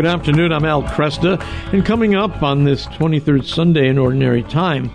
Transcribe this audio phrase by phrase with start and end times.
[0.00, 0.50] Good afternoon.
[0.50, 1.38] I'm Al Kresta,
[1.74, 4.90] and coming up on this 23rd Sunday in Ordinary Time,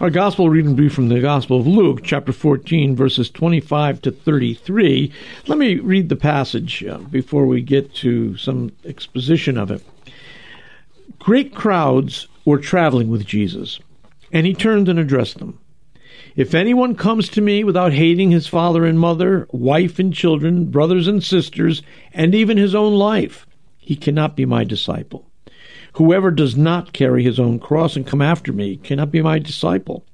[0.00, 4.10] our gospel reading will be from the Gospel of Luke, chapter 14, verses 25 to
[4.10, 5.10] 33.
[5.46, 9.82] Let me read the passage uh, before we get to some exposition of it.
[11.18, 13.80] Great crowds were traveling with Jesus,
[14.30, 15.58] and he turned and addressed them.
[16.36, 21.08] If anyone comes to me without hating his father and mother, wife and children, brothers
[21.08, 21.80] and sisters,
[22.12, 23.46] and even his own life,
[23.80, 25.26] he cannot be my disciple.
[25.94, 30.04] Whoever does not carry his own cross and come after me cannot be my disciple.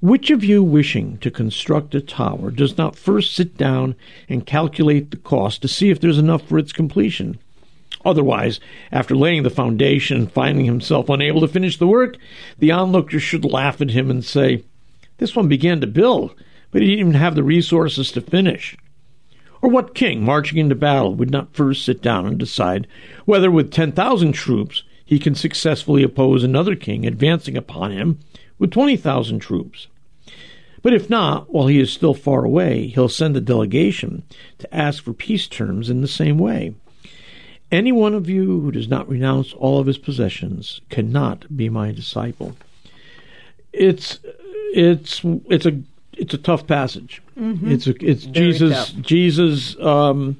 [0.00, 3.94] Which of you wishing to construct a tower does not first sit down
[4.28, 7.38] and calculate the cost to see if there's enough for its completion?
[8.04, 8.58] Otherwise,
[8.90, 12.16] after laying the foundation and finding himself unable to finish the work,
[12.58, 14.64] the onlooker should laugh at him and say,
[15.18, 16.34] This one began to build,
[16.72, 18.76] but he didn't even have the resources to finish.
[19.62, 22.88] Or what king, marching into battle, would not first sit down and decide
[23.24, 28.18] whether, with 10,000 troops, he can successfully oppose another king advancing upon him
[28.58, 29.86] with 20,000 troops?
[30.82, 34.24] But if not, while he is still far away, he'll send a delegation
[34.58, 36.74] to ask for peace terms in the same way.
[37.70, 41.92] Any one of you who does not renounce all of his possessions cannot be my
[41.92, 42.56] disciple.
[43.72, 44.18] It's
[44.74, 45.80] it's it's a
[46.12, 47.21] it's a tough passage.
[47.42, 47.72] Mm-hmm.
[47.72, 49.02] It's a, it's Very Jesus tough.
[49.02, 50.36] Jesus um,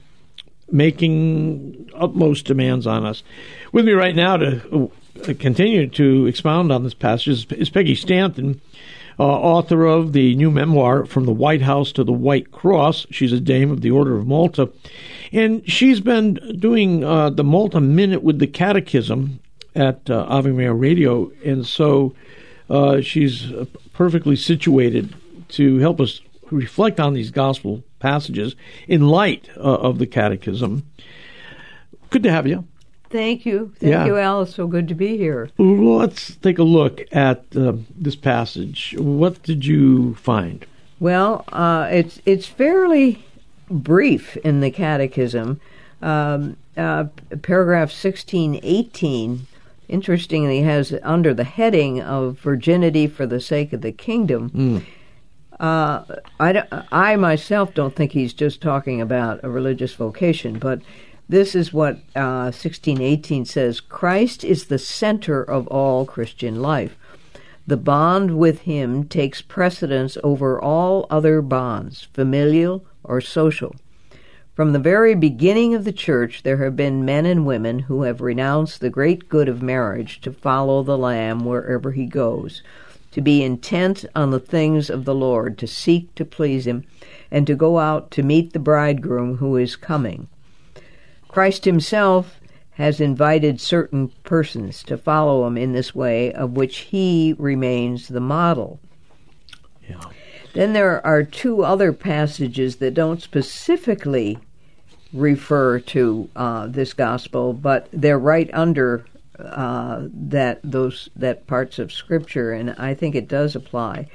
[0.70, 3.24] making utmost demands on us.
[3.72, 4.90] With me right now to
[5.28, 8.60] uh, continue to expound on this passage is, Peggy Stanton,
[9.18, 13.32] uh, author of the new memoir "From the White House to the White Cross." She's
[13.32, 14.70] a dame of the Order of Malta,
[15.32, 19.40] and she's been doing uh, the Malta Minute with the Catechism
[19.74, 22.14] at uh, Ave Maria Radio, and so
[22.70, 25.16] uh, she's uh, perfectly situated
[25.48, 26.20] to help us
[26.52, 28.54] reflect on these gospel passages
[28.86, 30.84] in light uh, of the catechism.
[32.10, 32.66] Good to have you.
[33.10, 33.72] Thank you.
[33.78, 34.06] Thank yeah.
[34.06, 34.54] you, Alice.
[34.54, 35.50] So good to be here.
[35.58, 38.94] Let's take a look at uh, this passage.
[38.98, 40.64] What did you find?
[40.98, 43.24] Well, uh, it's it's fairly
[43.70, 45.60] brief in the Catechism.
[46.00, 47.04] Um, uh,
[47.42, 49.46] paragraph sixteen eighteen,
[49.88, 54.50] interestingly, has under the heading of virginity for the sake of the kingdom.
[54.50, 54.82] Mm
[55.62, 56.04] uh,
[56.40, 60.82] I, I myself don't think he's just talking about a religious vocation, but
[61.28, 66.96] this is what uh, 1618 says Christ is the center of all Christian life.
[67.64, 73.76] The bond with him takes precedence over all other bonds, familial or social.
[74.56, 78.20] From the very beginning of the church, there have been men and women who have
[78.20, 82.62] renounced the great good of marriage to follow the Lamb wherever he goes
[83.12, 86.84] to be intent on the things of the Lord, to seek to please Him,
[87.30, 90.28] and to go out to meet the bridegroom who is coming.
[91.28, 92.40] Christ Himself
[92.72, 98.20] has invited certain persons to follow Him in this way, of which He remains the
[98.20, 98.80] model.
[99.88, 100.00] Yeah.
[100.54, 104.38] Then there are two other passages that don't specifically
[105.12, 109.04] refer to uh, this gospel, but they're right under
[109.38, 114.08] uh, that those that parts of Scripture, and I think it does apply.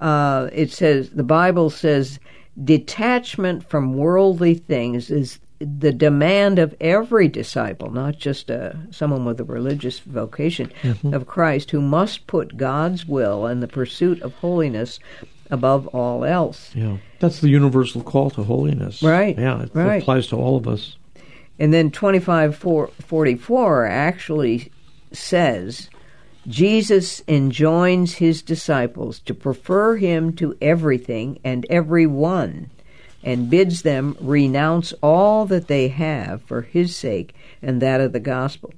[0.00, 2.18] Uh, it says the Bible says
[2.64, 9.26] detachment from worldly things is the demand of every disciple, not just a, uh, someone
[9.26, 11.12] with a religious vocation mm-hmm.
[11.12, 14.98] of Christ, who must put God's will and the pursuit of holiness
[15.50, 16.70] above all else.
[16.74, 19.02] Yeah, that's the universal call to holiness.
[19.02, 19.38] Right.
[19.38, 20.00] Yeah, it right.
[20.00, 20.96] applies to all of us.
[21.60, 24.72] And then 2544 actually
[25.12, 25.90] says
[26.48, 32.70] Jesus enjoins his disciples to prefer him to everything and everyone
[33.22, 38.20] and bids them renounce all that they have for his sake and that of the
[38.20, 38.72] gospel.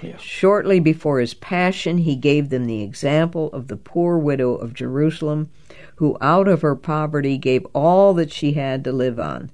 [0.00, 0.16] Yeah.
[0.18, 5.50] Shortly before his passion, he gave them the example of the poor widow of Jerusalem,
[5.96, 9.50] who out of her poverty gave all that she had to live on.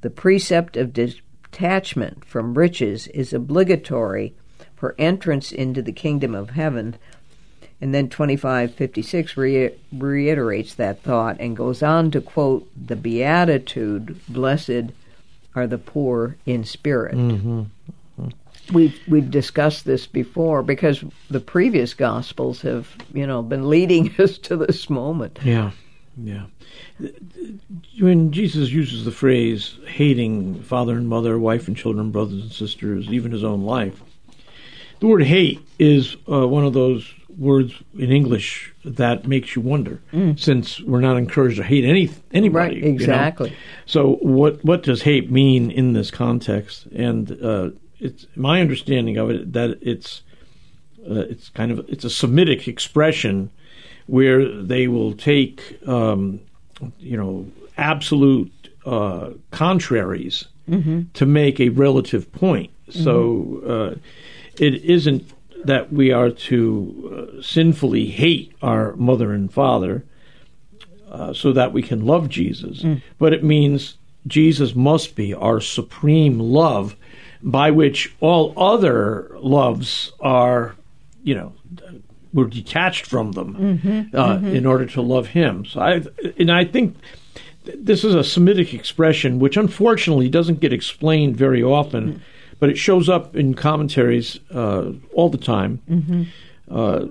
[0.00, 0.92] The precept of
[1.54, 4.34] detachment from riches is obligatory
[4.74, 6.96] for entrance into the kingdom of heaven.
[7.80, 14.92] And then 2556 re- reiterates that thought and goes on to quote the Beatitude Blessed
[15.54, 17.14] are the poor in spirit.
[17.14, 17.62] Mm-hmm.
[18.72, 24.38] We've we've discussed this before because the previous gospels have you know been leading us
[24.38, 25.38] to this moment.
[25.44, 25.72] Yeah,
[26.16, 26.44] yeah
[28.00, 33.08] when Jesus uses the phrase hating father and mother, wife and children, brothers and sisters,
[33.08, 34.00] even his own life,
[35.00, 40.00] the word hate is uh, one of those words in English that makes you wonder,
[40.12, 40.38] mm.
[40.38, 42.80] since we're not encouraged to hate any anybody.
[42.80, 43.50] Right, exactly.
[43.50, 43.60] You know?
[43.86, 46.86] So, what what does hate mean in this context?
[46.86, 50.22] And uh, it's my understanding of it that it's
[51.10, 53.50] uh, it's kind of it's a Semitic expression
[54.06, 56.40] where they will take um,
[56.98, 57.46] you know
[57.76, 58.52] absolute
[58.86, 61.02] uh, contraries Mm-hmm.
[61.12, 62.70] to make a relative point.
[62.88, 63.98] So uh,
[64.58, 65.30] it isn't
[65.66, 70.04] that we are to uh, sinfully hate our mother and father
[71.10, 73.02] uh, so that we can love Jesus, Mm.
[73.18, 76.96] but it means Jesus must be our supreme love
[77.42, 80.76] by which all other loves are,
[81.22, 81.52] you know,
[82.34, 84.16] we're detached from them Mm-hmm.
[84.16, 85.64] uh, in order to love Him.
[85.64, 86.02] So I,
[86.38, 86.96] and I think
[87.78, 92.20] this is a Semitic expression which unfortunately doesn't get explained very often,
[92.60, 95.80] but it shows up in commentaries uh, all the time.
[96.70, 97.06] Uh,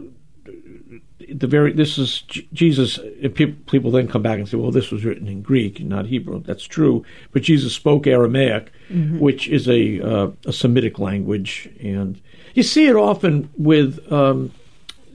[1.33, 2.99] the very this is J- Jesus.
[3.33, 6.43] People, people then come back and say, "Well, this was written in Greek, not Hebrew."
[6.43, 8.71] That's true, but Jesus spoke Aramaic,
[9.19, 12.19] which is a uh, a Semitic language, and
[12.53, 14.51] you see it often with um,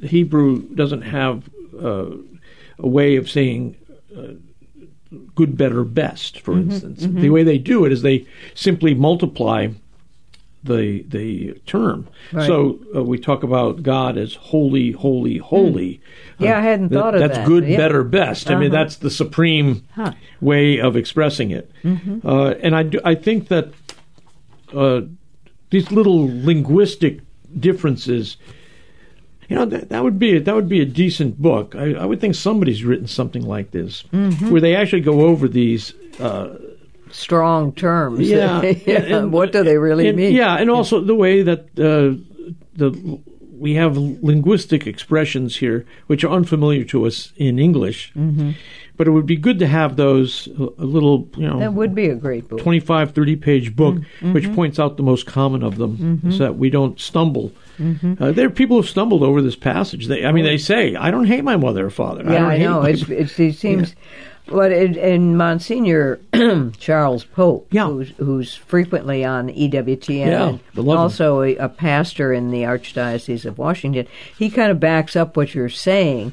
[0.02, 1.48] Hebrew doesn't have
[1.80, 2.06] uh,
[2.78, 3.76] a way of saying
[4.16, 4.34] uh,
[5.34, 6.40] good, better, best.
[6.40, 9.68] For instance, the way they do it is they simply multiply
[10.64, 12.08] the the term.
[12.32, 12.46] Right.
[12.46, 16.00] So uh, we talk about God as holy, holy, holy.
[16.38, 17.46] Yeah, I hadn't Th- thought of that's that.
[17.46, 17.76] good, Yeah.
[17.76, 18.50] better, best.
[18.50, 18.82] I mean, Uh-huh.
[18.82, 20.12] that's the supreme Huh.
[20.40, 21.70] way of expressing it.
[21.84, 22.26] Mm-hmm.
[22.26, 23.68] Uh, and I do, I think that
[24.74, 25.02] uh,
[25.70, 27.20] these little linguistic
[27.58, 28.36] differences.
[29.48, 31.74] You know that, that would be a, that would be a decent book.
[31.74, 34.50] I, I would think somebody's written something like this, Mm-hmm.
[34.50, 36.56] where they actually go over these uh,
[37.10, 38.20] Strong terms.
[38.28, 40.34] yeah, Yeah, and- what do they really and- mean?
[40.34, 42.20] Yeah, and also the way that uh,
[42.76, 43.18] the
[43.58, 48.12] we have linguistic expressions here which are unfamiliar to us in English.
[48.14, 48.50] Mm-hmm.
[48.96, 50.46] But it would be good to have those
[50.78, 52.60] a little, you know, That would be a great book.
[52.60, 54.32] 25, 30 page book Mm-hmm.
[54.32, 57.50] which points out the most common of them so that we don't stumble.
[57.78, 58.22] Mm-hmm.
[58.22, 60.06] Uh, there are people who stumbled over this passage.
[60.06, 62.22] They, I mean, they say, I don't hate my mother or father.
[62.24, 62.82] Yeah, don't I hate know.
[62.82, 63.94] It's, it's, it seems.
[64.46, 66.18] But in, in Monsignor
[66.78, 67.86] Charles Pope, Yeah.
[67.86, 73.44] who's, who's frequently on EWTN, Yeah, and I also a, a pastor in the Archdiocese
[73.44, 74.06] of Washington,
[74.38, 76.32] he kind of backs up what you're saying.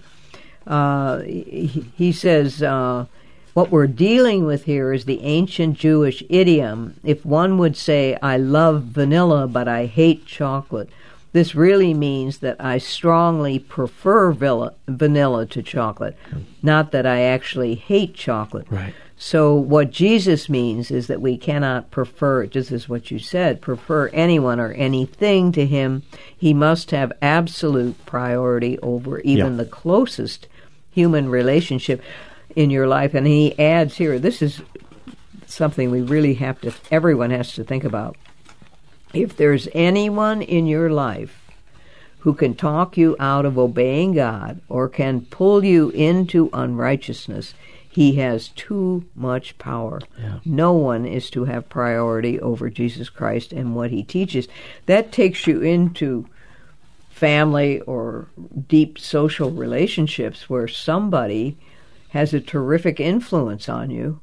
[0.65, 3.06] Uh, he, he says, uh,
[3.53, 6.95] what we're dealing with here is the ancient Jewish idiom.
[7.03, 10.89] If one would say, I love vanilla, but I hate chocolate,
[11.36, 16.16] this really means that I strongly prefer villa, vanilla to chocolate,
[16.64, 18.68] not that I actually hate chocolate.
[18.70, 18.94] Right.
[19.18, 24.08] So what Jesus means is that we cannot prefer, just as what you said, prefer
[24.14, 26.04] anyone or anything to him.
[26.38, 29.58] He must have absolute priority over even Yeah.
[29.58, 30.48] the closest
[30.90, 32.02] human relationship
[32.56, 33.14] in your life.
[33.14, 34.62] And he adds here, this is
[35.48, 38.16] something we really have to, everyone has to think about.
[39.16, 41.42] If there's anyone in your life
[42.20, 47.54] who can talk you out of obeying God or can pull you into unrighteousness,
[47.88, 50.02] he has too much power.
[50.20, 50.40] Yeah.
[50.44, 54.50] No one is to have priority over Jesus Christ and what he teaches.
[54.86, 56.28] That takes you into
[57.10, 58.28] family or
[58.68, 61.58] deep social relationships where somebody
[62.10, 64.19] has a terrific influence on you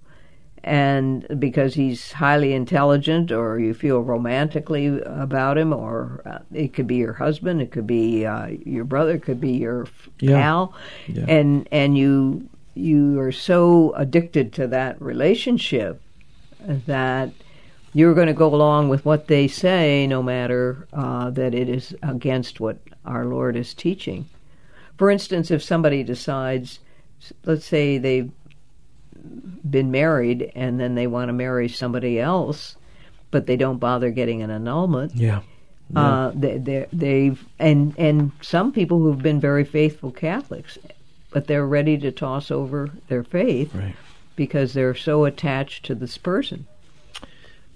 [0.65, 6.87] and because he's highly intelligent or you feel romantically about him or uh, it could
[6.87, 9.87] be your husband it could be uh, your brother it could be your
[10.21, 10.37] Yeah.
[10.37, 10.75] pal
[11.09, 11.25] Yeah.
[11.29, 16.01] and and you you are so addicted to that relationship
[16.87, 17.31] that
[17.93, 21.95] you're going to go along with what they say no matter uh, that it is
[22.03, 24.27] against what our Lord is teaching
[24.97, 26.79] for instance if somebody decides
[27.45, 28.31] let's say they've
[29.69, 32.77] been married and then they want to marry somebody else,
[33.31, 35.15] but they don't bother getting an annulment.
[35.15, 35.41] Yeah.
[35.95, 40.79] Uh, they, they, they've and and some people who've been very faithful Catholics,
[41.31, 43.95] but they're ready to toss over their faith Right.
[44.35, 46.67] because they're so attached to this person.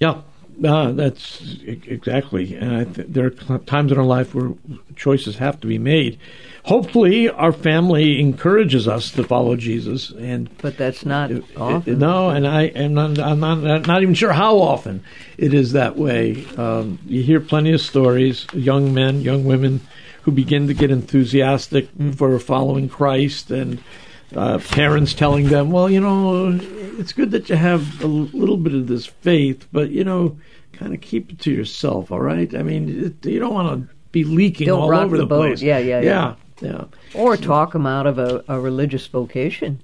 [0.00, 0.22] Yeah,
[0.64, 2.54] uh, that's exactly.
[2.54, 4.52] And I th- there are times in our life where
[4.94, 6.18] choices have to be made.
[6.66, 12.00] Hopefully, our family encourages us to follow Jesus, and But that's not it- often.
[12.00, 15.00] no, and I am not, I'm not, not even sure how often
[15.38, 16.44] it is that way.
[16.56, 19.80] Um, you hear plenty of stories, young men, young women
[20.23, 23.78] who begin to get enthusiastic for following Christ, and
[24.35, 26.58] uh, parents telling them, "Well, you know,
[26.99, 30.37] it's good that you have a little bit of this faith, but you know,
[30.73, 32.52] kind of keep it to yourself, all right?
[32.56, 35.46] I mean, it, you don't want to be leaking Don't all over the the, boat.
[35.46, 35.62] place.
[35.62, 36.35] Yeah, yeah, yeah, yeah.
[37.14, 39.80] Or talk them out of a, a religious vocation.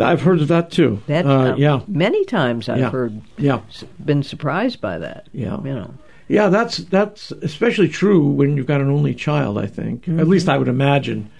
[0.00, 1.02] I've heard of that too.
[1.06, 2.90] That uh, uh, yeah, many times I've Yeah.
[2.90, 3.60] heard yeah.
[4.04, 5.26] been surprised by that.
[5.32, 5.58] Yeah.
[5.64, 5.94] you know.
[6.28, 9.58] Yeah, that's that's especially true when you've got an only child.
[9.58, 10.20] I think, mm-hmm.
[10.20, 11.30] at least I would imagine,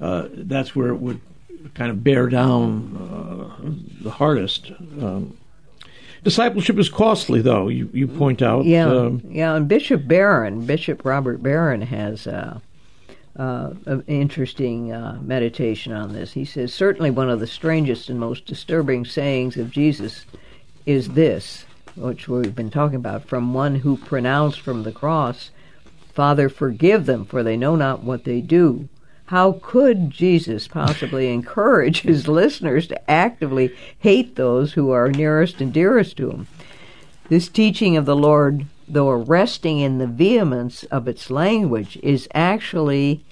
[0.00, 1.20] uh, that's where it would
[1.74, 4.70] kind of bear down uh, the hardest.
[5.00, 5.38] Um,
[6.22, 7.68] discipleship is costly, though.
[7.68, 8.66] You you point out.
[8.66, 9.54] Yeah, um, yeah.
[9.56, 12.26] And Bishop Barron, Bishop Robert Barron, has.
[13.36, 16.34] Uh, an interesting uh, meditation on this.
[16.34, 20.24] He says, Certainly one of the strangest and most disturbing sayings of Jesus
[20.86, 21.64] is this
[21.96, 25.50] which we've been talking about, from one who pronounced from the cross,
[26.12, 28.88] Father, forgive them, for they know not what they do.
[29.26, 35.72] How could Jesus possibly encourage his listeners to actively hate those who are nearest and
[35.72, 36.46] dearest to him?
[37.28, 43.24] This teaching of the Lord, though arresting in the vehemence of its language, is actually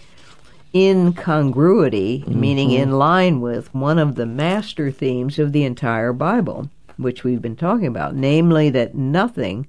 [0.75, 2.41] incongruity, mm-hmm.
[2.41, 7.43] meaning in line with one of the master themes of the entire Bible which we've
[7.43, 9.67] been talking about, namely that nothing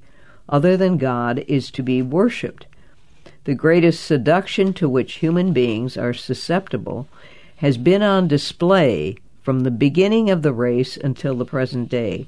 [0.49, 2.65] other than God is to be worshipped.
[3.45, 7.07] The greatest seduction to which human beings are susceptible
[7.57, 12.27] has been on display from the beginning of the race until the present day,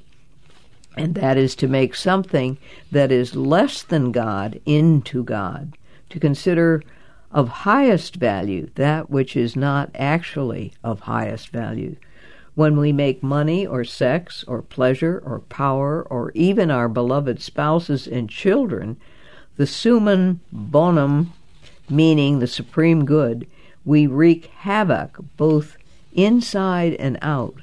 [0.96, 2.58] and that is to make something
[2.90, 5.76] that is less than God into God,
[6.10, 6.82] to consider
[7.30, 11.96] of highest value that which is not actually of highest value,
[12.54, 18.06] when we make money or sex or pleasure or power or even our beloved spouses
[18.06, 18.96] and children
[19.56, 21.32] the summum bonum,
[21.88, 23.46] meaning the supreme good,
[23.84, 25.76] we wreak havoc both
[26.12, 27.62] inside and out.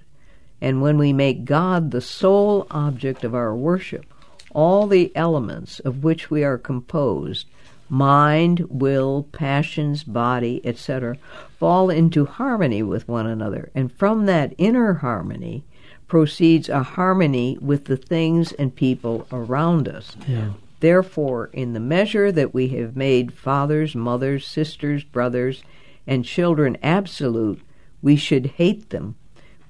[0.63, 4.05] And when we make God the sole object of our worship,
[4.51, 7.47] all the elements of which we are composed
[7.89, 11.17] mind, will, passions, body, etc.,
[11.59, 13.71] fall into harmony with one another.
[13.75, 15.65] And from that inner harmony
[16.07, 20.15] proceeds a harmony with the things and people around us.
[20.25, 20.51] Yeah.
[20.79, 25.61] Therefore, in the measure that we have made fathers, mothers, sisters, brothers,
[26.07, 27.61] and children absolute,
[28.01, 29.15] we should hate them.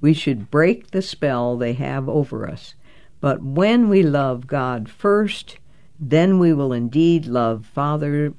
[0.04, 2.76] We should break the spell they have over us.
[3.22, 5.58] But when we love God first,
[5.98, 8.34] then we will indeed love father,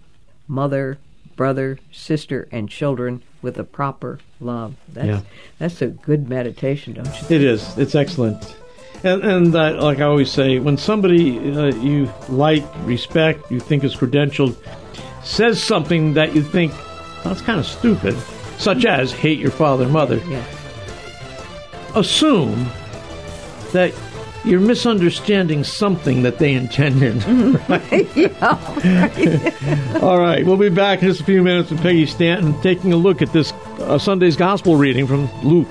[0.46, 0.98] mother,
[1.36, 4.74] brother, sister, and children with a proper love.
[4.92, 5.20] That's, yeah.
[5.58, 7.12] that's a good meditation, don't you?
[7.12, 7.30] Think?
[7.30, 7.78] It is.
[7.78, 8.56] It's excellent.
[9.02, 13.84] And, and uh, like I always say, when somebody uh, you like, respect, you think
[13.84, 14.54] is credentialed,
[15.24, 16.74] says something that you think
[17.22, 18.14] that's kind of stupid,
[18.58, 20.44] such as hate your father and mother, yeah.
[21.94, 22.68] Assume
[23.72, 23.92] that
[24.44, 27.16] you're misunderstanding something that they intended.
[28.16, 32.92] yeah, All right, we'll be back in just a few minutes with Peggy Stanton taking
[32.92, 35.68] a look at this uh, Sunday's Gospel reading from Luke.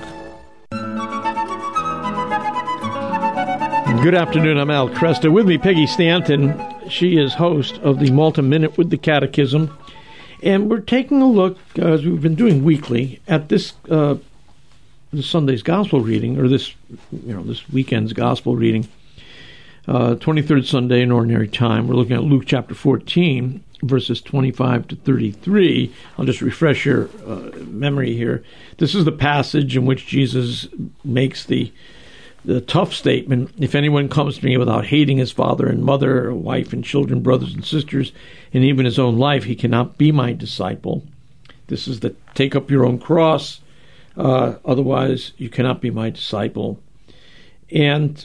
[4.04, 4.58] Good afternoon.
[4.58, 5.32] I'm Al Kresta.
[5.32, 6.62] With me, Peggy Stanton.
[6.90, 9.74] She is host of the Malta Minute with the Catechism.
[10.42, 14.16] And we're taking a look, uh, as we've been doing weekly, at this uh,
[15.14, 16.74] this Sunday's gospel reading, or this
[17.12, 18.88] you know this weekend's gospel reading,
[19.86, 21.86] uh, 23rd Sunday in Ordinary Time.
[21.86, 25.92] We're looking at Luke chapter 14, verses 25 to 33.
[26.18, 28.44] I'll just refresh your uh, memory here.
[28.78, 30.68] This is the passage in which Jesus
[31.04, 31.72] makes the
[32.44, 36.74] the tough statement if anyone comes to me without hating his father and mother, wife
[36.74, 38.12] and children, brothers and sisters,
[38.52, 41.02] and even his own life, he cannot be my disciple.
[41.68, 43.60] This is the take up your own cross
[44.16, 46.80] uh, otherwise, you cannot be my disciple.
[47.70, 48.24] And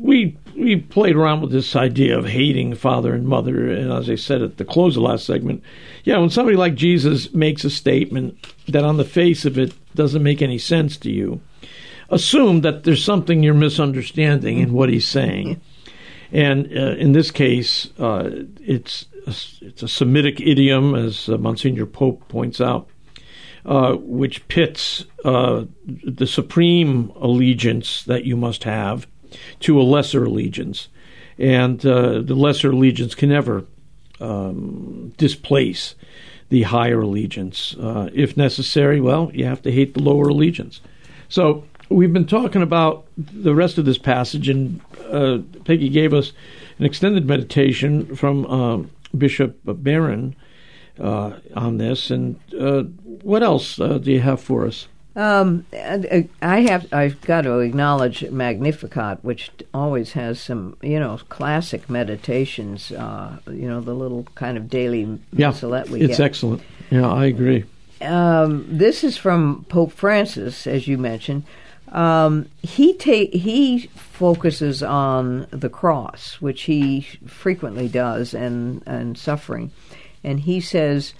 [0.00, 4.16] we we played around with this idea of hating father and mother, and as I
[4.16, 5.62] said at the close of the last segment,
[6.04, 10.22] yeah, when somebody like Jesus makes a statement that on the face of it doesn't
[10.22, 11.40] make any sense to you,
[12.10, 15.60] assume that there's something you're misunderstanding in what he's saying.
[16.30, 18.30] And uh, in this case, uh,
[18.60, 22.88] it's a, it's a Semitic idiom, as uh, Monsignor Pope points out.
[23.66, 29.06] Uh, which pits uh, the supreme allegiance that you must have
[29.60, 30.88] to a lesser allegiance.
[31.38, 33.64] And uh, the lesser allegiance can never
[34.20, 35.96] um, displace
[36.50, 37.74] the higher allegiance.
[37.74, 40.80] Uh, if necessary, well, you have to hate the lower allegiance.
[41.28, 46.32] So we've been talking about the rest of this passage, and uh, Peggy gave us
[46.78, 50.36] an extended meditation from Bishop Barron
[51.00, 52.10] on this.
[52.10, 52.82] And uh,
[53.22, 54.88] what else uh, do you have for us?
[55.16, 56.92] Um, I have.
[56.92, 62.92] I've got to acknowledge Magnificat, which always has some, you know, classic meditations.
[62.92, 66.24] Uh, you know, the little kind of daily yeah, missalette we it's get.
[66.24, 66.62] excellent.
[66.90, 67.64] Yeah, I agree.
[68.00, 71.42] Um, this is from Pope Francis, as you mentioned.
[71.90, 79.72] Um, he ta- he focuses on the cross, which he frequently does, and and suffering,
[80.22, 81.14] and he says,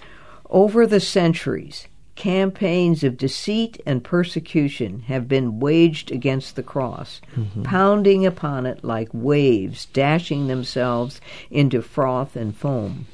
[0.49, 7.63] over the centuries, campaigns of deceit and persecution have been waged against the cross, mm-hmm.
[7.63, 13.07] pounding upon it like waves, dashing themselves into froth and foam.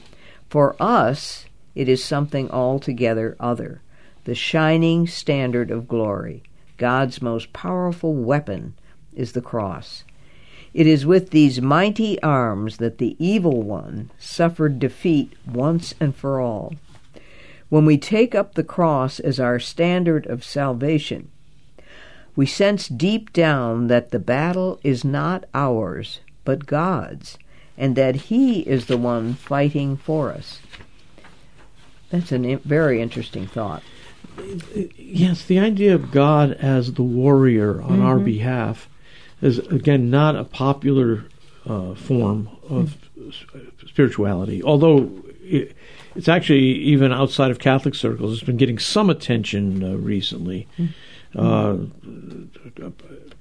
[0.50, 3.82] For us, it is something altogether other,
[4.24, 6.42] the shining standard of glory.
[6.78, 8.74] God's most powerful weapon
[9.14, 10.04] is the cross.
[10.76, 16.42] It is with these mighty arms that the evil one suffered defeat once and for
[16.42, 16.74] all.
[17.70, 21.30] When we take up the cross as our standard of salvation,
[22.36, 27.38] we sense deep down that the battle is not ours, but God's,
[27.78, 30.60] and that He is the one fighting for us.
[32.10, 33.82] That's a very interesting thought.
[34.98, 38.26] Yes, the idea of God as the warrior on our mm-hmm.
[38.26, 38.90] behalf
[39.42, 41.26] is, again, not a popular
[41.68, 42.96] uh, form of
[43.28, 43.44] s-
[43.88, 45.10] spirituality, although
[45.42, 45.76] it,
[46.16, 50.68] it's actually, even outside of Catholic circles, it's been getting some attention uh, recently.
[51.36, 51.78] Uh,
[52.82, 52.92] a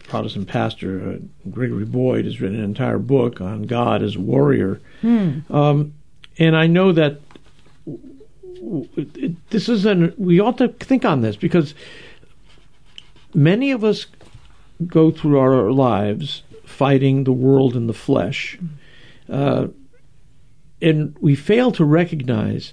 [0.04, 4.80] Protestant pastor, uh, Gregory Boyd, has written an entire book on God as a warrior.
[5.02, 5.94] Um,
[6.38, 7.20] and I know that
[9.50, 11.74] this is an we ought to think on this because
[13.34, 14.06] many of us
[14.86, 19.32] go through our lives fighting the world in the flesh, mm-hmm.
[19.32, 19.66] uh,
[20.80, 22.72] and we fail to recognize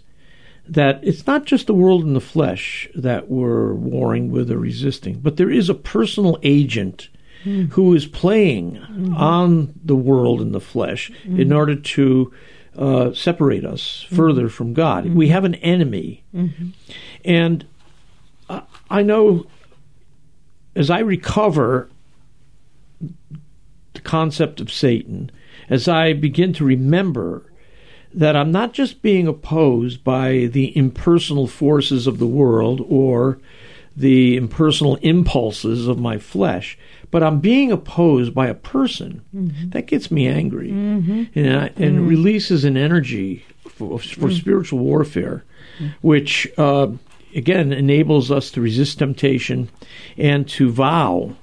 [0.67, 5.19] that it's not just the world in the flesh that we're warring with or resisting,
[5.19, 7.09] but there is a personal agent
[7.43, 7.73] mm-hmm.
[7.73, 9.13] who is playing mm-hmm.
[9.15, 12.31] on the world in the flesh in order to
[12.77, 15.05] uh, separate us further from God.
[15.07, 16.23] We have an enemy.
[17.25, 17.65] And
[18.49, 19.45] I, I know
[20.75, 21.89] as I recover
[23.93, 25.31] the concept of Satan,
[25.69, 27.45] as I begin to remember
[28.13, 33.39] that I'm not just being opposed by the impersonal forces of the world or
[33.95, 36.77] the impersonal impulses of my flesh,
[37.09, 39.21] but I'm being opposed by a person.
[39.35, 39.69] Mm-hmm.
[39.71, 41.23] That gets me angry mm-hmm.
[41.37, 42.07] and, I, and mm-hmm.
[42.07, 45.43] releases an energy for, for spiritual warfare,
[46.01, 46.87] which uh,
[47.35, 49.69] again enables us to resist temptation
[50.17, 51.35] and to vow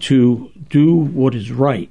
[0.00, 1.90] to do what is right.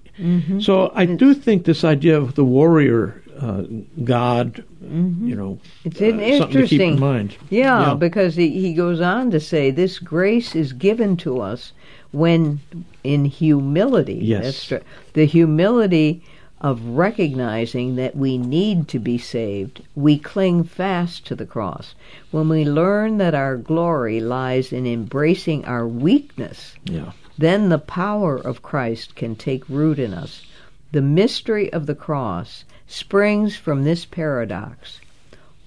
[0.59, 3.63] So I do think this idea of the warrior uh,
[4.03, 6.93] God, you know, It's uh, in- something to keep interesting.
[6.93, 7.35] in mind.
[7.49, 7.93] Yeah, Yeah.
[7.95, 11.73] because he, he goes on to say this grace is given to us
[12.11, 12.59] when
[13.03, 14.19] in humility.
[14.21, 14.71] Yes.
[15.13, 16.23] The humility
[16.63, 19.81] of recognizing that we need to be saved.
[19.95, 21.93] We cling fast to the cross.
[22.31, 27.11] When we learn that our glory lies in embracing our weakness, Yeah.
[27.37, 30.45] then the power of Christ can take root in us.
[30.93, 35.01] The mystery of the cross springs from this paradox.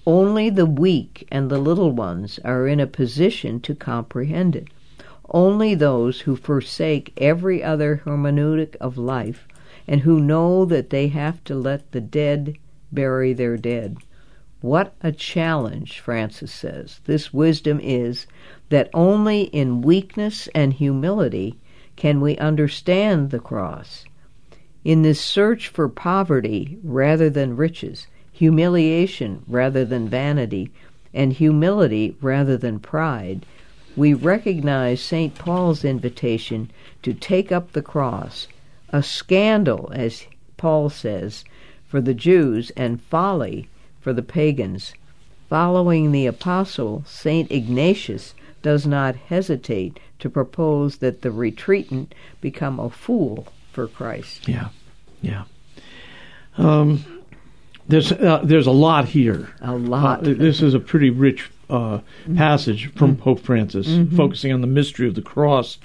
[0.05, 4.69] Only the weak and the little ones are in a position to comprehend it.
[5.29, 9.45] Only those who forsake every other hermeneutic of life
[9.87, 12.57] and who know that they have to let the dead
[12.91, 13.97] bury their dead.
[14.61, 16.99] What a challenge, Francis says.
[17.05, 18.25] This wisdom is
[18.69, 21.57] that only in weakness and humility
[21.95, 24.05] can we understand the cross.
[24.83, 30.71] In this search for poverty rather than riches, humiliation rather than vanity,
[31.13, 33.45] and humility rather than pride,
[33.95, 35.33] we recognize St.
[35.35, 36.69] Paul's invitation
[37.01, 38.47] to take up the cross,
[38.89, 40.25] a scandal, as
[40.57, 41.43] Paul says,
[41.87, 43.69] for the Jews and folly
[43.99, 44.93] for the pagans.
[45.49, 47.49] Following the apostle, St.
[47.51, 54.47] Ignatius does not hesitate to propose that the retreatant become a fool for Christ.
[54.47, 54.69] Yeah,
[55.21, 55.43] yeah.
[56.57, 57.05] Um,
[57.87, 59.49] there's uh, there's a lot here.
[59.61, 60.27] A lot.
[60.27, 61.99] Uh, this is a pretty rich uh,
[62.35, 65.77] passage from Pope Francis, focusing on the mystery of the cross,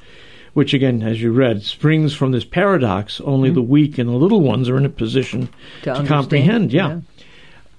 [0.54, 3.20] which again, as you read, springs from this paradox.
[3.20, 5.48] Only the weak and the little ones are in a position
[5.82, 6.72] to, understand, comprehend.
[6.72, 7.00] Yeah.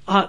[0.08, 0.28] Uh,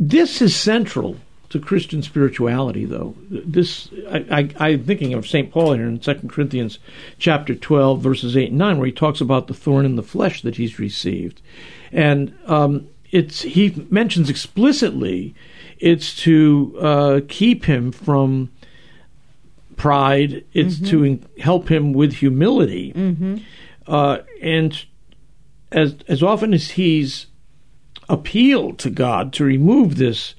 [0.00, 1.16] this is central
[1.50, 3.14] to Christian spirituality, though.
[3.30, 6.78] This I, I, I'm thinking of Saint Paul here in 2 Corinthians
[7.18, 10.42] chapter 12, verses 8 and 9, where he talks about the thorn in the flesh
[10.42, 11.40] that he's received,
[11.92, 15.34] and um, it's he mentions explicitly
[15.78, 18.50] it's to uh, keep him from
[19.76, 20.44] pride.
[20.52, 22.92] It's to en- help him with humility,
[23.86, 24.84] uh, and
[25.72, 27.26] as as often as he's
[28.08, 30.34] appealed to God to remove this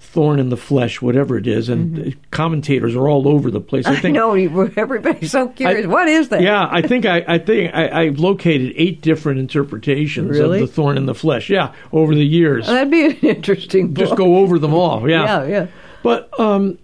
[0.00, 3.84] thorn in the flesh, whatever it is, and commentators are all over the place.
[3.86, 3.98] I Mm-hmm.
[3.98, 5.84] I think know everybody's so curious.
[5.84, 6.40] I- what is that?
[6.40, 10.62] Yeah, I think I, I think I, I located eight different interpretations Really?
[10.62, 11.50] of the thorn in the flesh.
[11.50, 14.06] Yeah, over the years, That'd be an interesting book.
[14.06, 15.08] just go over them all.
[15.08, 15.66] Yeah, Yeah, yeah.
[16.02, 16.78] But um,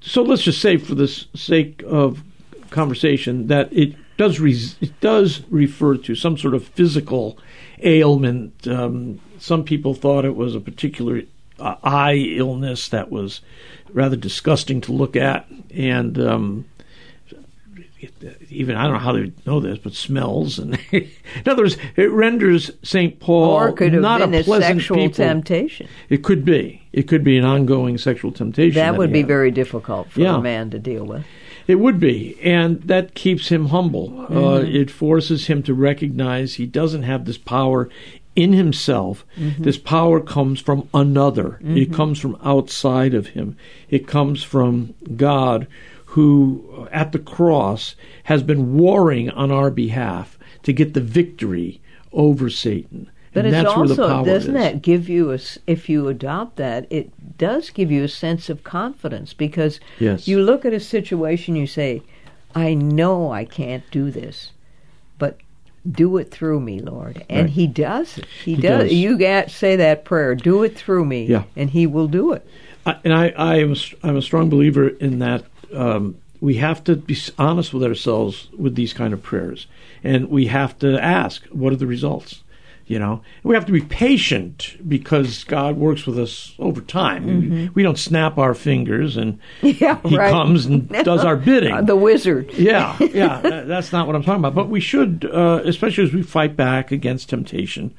[0.00, 2.22] so let's just say, for the sake of
[2.70, 7.38] conversation, that it does res- it does refer to some sort of physical
[7.82, 8.66] ailment.
[8.66, 11.22] Um, some people thought it was a particular
[11.58, 13.40] uh, eye illness that was
[13.92, 16.64] rather disgusting to look at, and um,
[18.50, 21.08] even I don't know how they know this, but smells and in
[21.46, 25.14] other words, it renders Saint Paul Or could have not been a a sexual people.
[25.14, 25.88] temptation.
[26.08, 26.82] It could be.
[26.92, 28.74] It could be an ongoing sexual temptation.
[28.74, 29.28] That would be had.
[29.28, 30.36] very difficult for Yeah.
[30.38, 31.24] a man to deal with.
[31.68, 34.26] It would be, and that keeps him humble.
[34.28, 34.76] Uh, Mm-hmm.
[34.76, 37.88] it forces him to recognize he doesn't have this power
[38.34, 39.24] in himself.
[39.38, 39.62] Mm-hmm.
[39.62, 41.60] This power comes from another.
[41.62, 43.56] It comes from outside of him.
[43.90, 45.66] It comes from God,
[46.12, 47.94] who uh, at the cross
[48.24, 51.80] has been warring on our behalf to get the victory
[52.12, 53.10] over Satan.
[53.32, 54.62] But and it's that's where the also doesn't is.
[54.62, 58.62] that give you a if you adopt that it does give you a sense of
[58.62, 60.28] confidence because Yes.
[60.28, 62.02] you look at a situation you say
[62.54, 64.52] I know I can't do this
[65.18, 65.38] but
[65.90, 67.50] do it through me Lord and Right.
[67.50, 68.90] he does it he, He does.
[68.90, 68.92] does.
[68.92, 71.44] you say that prayer do it through me Yeah.
[71.56, 72.46] and he will do it
[72.84, 76.82] I, and I, I am a, I'm a strong believer in that um, we have
[76.84, 79.66] to be honest with ourselves with these kind of prayers,
[80.02, 82.42] and we have to ask, what are the results?
[82.88, 87.70] You know, we have to be patient because God works with us over time.
[87.74, 90.30] We don't snap our fingers and yeah He right.
[90.30, 91.72] comes and does our bidding.
[91.72, 94.56] Uh, the wizard yeah, yeah, that's not what I'm talking about.
[94.56, 97.94] But we should, uh, especially as we fight back against temptation,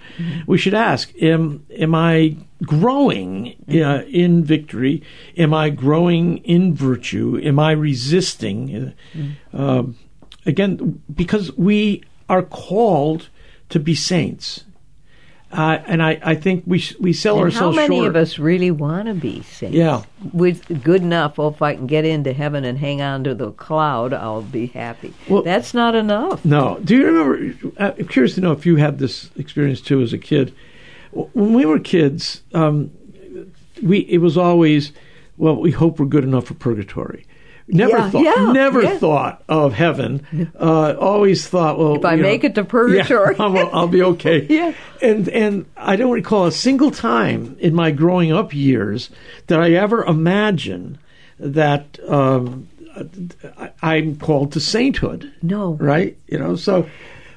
[0.45, 5.03] we should ask: Am am I growing uh, in victory?
[5.37, 7.39] Am I growing in virtue?
[7.43, 8.93] Am I resisting?
[9.53, 9.95] Uh, um,
[10.45, 13.29] again, because we are called
[13.69, 14.65] to be saints.
[15.51, 18.07] Uh, and I, I think we sh- we sell And how ourselves many short.
[18.07, 19.75] of us really want to be saints?
[19.75, 20.01] Yeah.
[20.31, 23.51] With good enough, oh, if I can get into heaven and hang on to the
[23.51, 25.13] cloud, I'll be happy.
[25.29, 26.43] Well- That's not enough.
[26.43, 26.79] No.
[26.83, 27.71] Do you remember?
[27.77, 30.55] uh, I'm curious to know if you had this experience too as a kid.
[31.13, 32.91] When we were kids, um,
[33.81, 34.91] we it was always,
[35.37, 37.25] well, we hope we're good enough for purgatory.
[37.67, 38.97] Never Yeah, thought, yeah, never yeah.
[38.97, 40.51] thought of heaven.
[40.59, 43.35] Uh, always thought, well, If I you know, make it to purgatory.
[43.39, 44.45] I'll, I'll be okay.
[44.49, 44.73] Yeah.
[45.01, 49.09] and and I don't recall a single time in my growing up years
[49.47, 50.97] that I ever imagine
[51.39, 52.67] that um,
[53.57, 55.73] I- I'm called to sainthood No.
[55.75, 56.17] right?
[56.27, 56.87] You know, so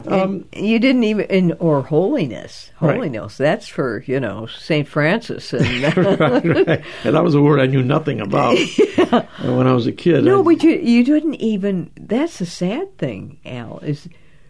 [0.08, 2.70] um, you didn't even, in, or holiness.
[2.80, 2.94] Right.
[2.96, 4.86] Holiness, that's for, you know, St.
[4.86, 5.52] Francis.
[5.52, 6.84] And, right, right.
[7.04, 8.56] and that was a word I knew nothing about
[8.98, 10.24] uh, when I was a kid.
[10.24, 14.08] no, I- but you, you didn't even, that's the sad thing, Al, is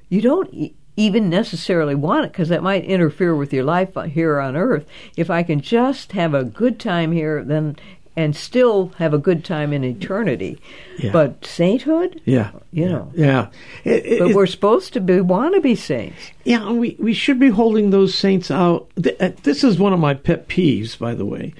[0.08, 4.40] you don't e- even necessarily want it because that might interfere with your life here
[4.40, 4.86] on earth.
[5.16, 7.76] If I can just have a good time here, then,
[8.16, 10.58] and still have a good time in eternity.
[10.98, 11.12] Yeah.
[11.12, 13.12] But sainthood, yeah, you know.
[13.14, 13.48] yeah,
[13.84, 16.16] It- it- But we're supposed to be want to be saints.
[16.44, 16.66] yeah.
[16.66, 18.88] and We we should be holding those saints out.
[19.20, 21.52] Uh, This is one of my pet peeves, by the way,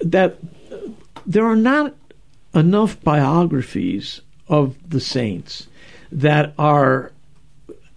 [0.00, 0.38] that
[1.26, 1.94] there are not
[2.54, 5.66] enough biographies of the saints
[6.12, 7.10] that are,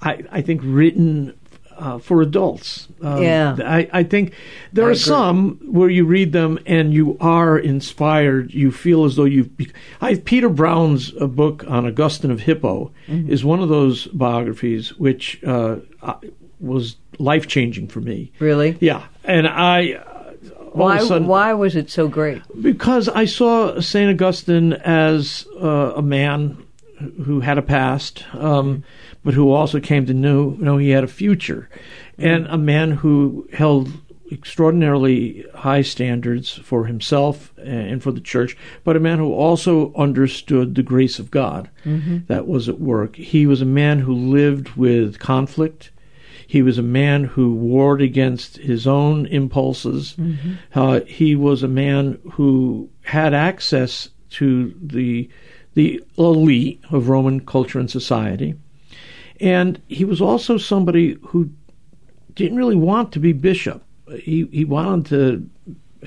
[0.01, 1.33] I, I think, written
[1.79, 2.87] uh, for adults.
[3.01, 3.55] Um, Yeah.
[3.65, 4.33] I, I think
[4.73, 4.99] there I are agree.
[4.99, 8.53] some where you read them and you are inspired.
[8.53, 9.55] You feel as though you've.
[9.57, 13.31] Be- I, Peter Brown's uh, book on Augustine of Hippo Mm-hmm.
[13.31, 15.77] is one of those biographies which uh,
[16.59, 18.31] was life changing for me.
[18.39, 18.77] Really?
[18.79, 19.93] Yeah, and I.
[19.93, 20.03] uh,
[20.73, 22.41] Why, sudden, why was it so great?
[22.61, 26.63] because I saw Saint Augustine as uh, a man
[27.25, 28.83] who had a past, um,
[29.23, 31.69] but who also came to know, know he had a future,
[32.17, 33.91] and a man who held
[34.31, 40.75] extraordinarily high standards for himself and for the church, but a man who also understood
[40.75, 41.69] the grace of God
[42.27, 43.15] that was at work.
[43.15, 45.91] He was a man who lived with conflict.
[46.45, 50.15] He was a man who warred against his own impulses.
[50.75, 55.29] Uh, he was a man who had access to the
[55.75, 58.55] the elite of Roman culture and society,
[59.39, 61.49] and he was also somebody who
[62.35, 63.83] didn't really want to be bishop.
[64.15, 65.49] He he wanted to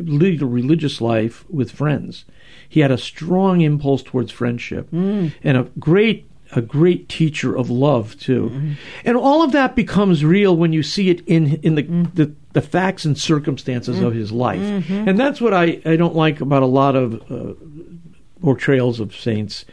[0.03, 2.25] lead a religious life with friends.
[2.69, 8.19] He had a strong impulse towards friendship and a great a great teacher of love
[8.19, 8.75] too.
[9.05, 11.83] And all of that becomes real when you see it in in the
[12.15, 14.07] the the facts and circumstances Mm.
[14.07, 14.61] of his life.
[14.61, 15.09] Mm-hmm.
[15.09, 17.55] And that's what I, I don't like about a lot of uh,
[18.43, 19.65] portrayals of saints.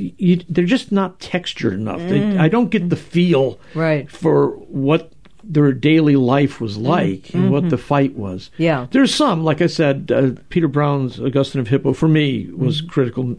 [0.00, 1.98] You, they're just not textured enough.
[2.00, 3.58] They, I don't get the feel Mm.
[3.74, 4.10] Right.
[4.10, 5.10] for what
[5.42, 8.50] their daily life was like and what the fight was.
[8.54, 8.62] Mm-hmm.
[8.62, 8.86] Yeah.
[8.90, 12.88] There's some, like I said, uh, Peter Brown's Augustine of Hippo, for me, was Mm-hmm.
[12.90, 13.36] critical.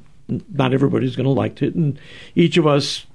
[0.54, 1.76] Not everybody's going to like it.
[1.76, 1.98] And
[2.36, 3.06] each of us,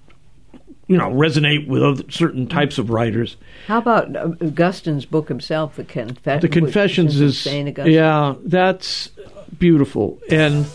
[0.87, 3.37] you know, resonate with other, certain types of writers.
[3.67, 6.43] How about uh, Augustine's book himself, The Confessions?
[6.43, 7.93] The Confessions is, Augustine.
[7.93, 9.11] yeah, that's
[9.59, 10.19] beautiful.
[10.31, 10.67] And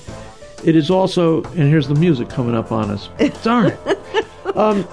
[0.63, 3.09] it is also, and here's the music coming up on us.
[3.43, 3.79] Darn it.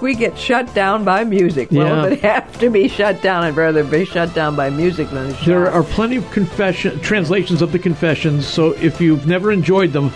[0.02, 1.70] We get shut down by music.
[1.72, 2.06] Well, Yeah.
[2.06, 5.34] if it have to be shut down, I'd rather be shut down by music than.
[5.44, 10.12] There are plenty of confession translations of the confessions, so if you've never enjoyed them,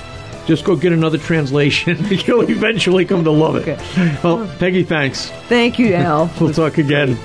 [0.46, 1.98] just go get another translation.
[2.10, 3.66] You'll eventually come to love it.
[3.68, 4.18] Okay.
[4.22, 5.30] Well, Peggy, thanks.
[5.48, 6.30] Thank you, Al.
[6.40, 7.16] We'll talk again.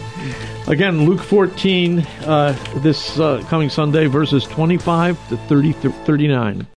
[0.67, 6.65] Again, Luke 14, uh, this uh, coming Sunday, verses 25 to 30, 39.